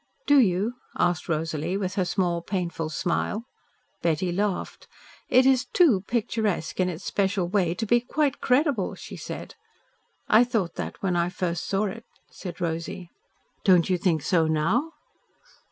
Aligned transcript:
"Do 0.25 0.39
you?" 0.39 0.77
asked 0.97 1.29
Rosalie, 1.29 1.77
with 1.77 1.93
her 1.93 2.05
small, 2.05 2.41
painful 2.41 2.89
smile. 2.89 3.45
Betty 4.01 4.31
laughed. 4.31 4.87
"It 5.29 5.45
is 5.45 5.63
too 5.73 6.01
picturesque, 6.07 6.79
in 6.79 6.89
its 6.89 7.03
special 7.03 7.47
way, 7.47 7.75
to 7.75 7.85
be 7.85 7.99
quite 7.99 8.41
credible," 8.41 8.95
she 8.95 9.15
said. 9.15 9.53
"I 10.27 10.43
thought 10.43 10.73
that 10.73 11.03
when 11.03 11.15
I 11.15 11.29
first 11.29 11.65
saw 11.67 11.85
it," 11.85 12.05
said 12.31 12.59
Rosy. 12.59 13.11
"Don't 13.63 13.91
you 13.91 13.97
think 13.99 14.23
so, 14.23 14.47
now?" 14.47 14.93